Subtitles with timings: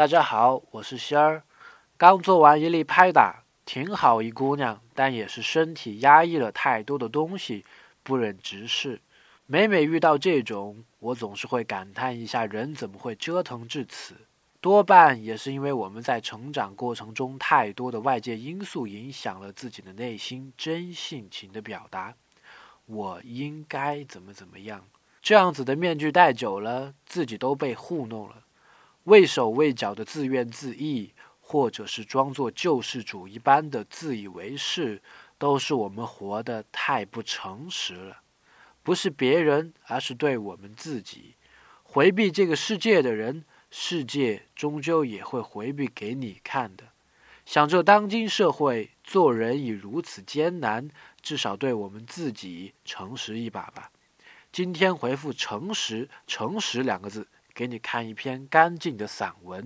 [0.00, 1.42] 大家好，我是仙儿，
[1.98, 7.66] 刚做完一粒拍打，挺好一姑娘，但也是身体压抑了太多的东西，
[8.02, 9.02] 不忍直视。
[9.44, 14.14] 每每遇到这种，我总是会感叹一下，人怎么会折腾至此？
[14.62, 22.14] 多半也是因为我们在成长过程中，太多的外界因素影响了自己的内心真性情的表达。
[22.86, 24.86] 我应该怎么怎么样？
[25.20, 28.36] 这样子的面具戴久了，自己都被糊弄了。
[29.04, 35.02] 畏手畏脚的自怨自艾，或者是装作救世主一般的自以为是，
[35.38, 38.22] 都是我们活得太不诚实了。
[38.82, 41.34] 不是别人，而是对我们自己。
[41.82, 43.44] 回避这个世界的人。
[43.72, 46.86] 世界终究也会回避给你看的。
[47.46, 50.90] 想着当今社会做人已如此艰难，
[51.22, 53.92] 至少对我们自己诚实一把吧。
[54.50, 57.28] 今天回复“诚实”“诚实”两个字，
[57.60, 59.58] 给你看一篇干净的散文。